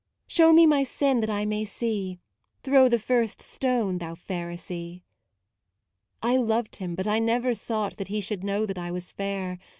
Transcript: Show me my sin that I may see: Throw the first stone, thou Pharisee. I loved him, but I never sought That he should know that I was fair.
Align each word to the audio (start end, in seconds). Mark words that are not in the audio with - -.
Show 0.25 0.51
me 0.51 0.65
my 0.65 0.83
sin 0.83 1.19
that 1.19 1.29
I 1.29 1.45
may 1.45 1.63
see: 1.63 2.17
Throw 2.63 2.89
the 2.89 2.97
first 2.97 3.39
stone, 3.39 3.99
thou 3.99 4.15
Pharisee. 4.15 5.03
I 6.23 6.37
loved 6.37 6.77
him, 6.77 6.95
but 6.95 7.05
I 7.05 7.19
never 7.19 7.53
sought 7.53 7.97
That 7.97 8.07
he 8.07 8.19
should 8.19 8.43
know 8.43 8.65
that 8.65 8.79
I 8.79 8.89
was 8.89 9.11
fair. 9.11 9.59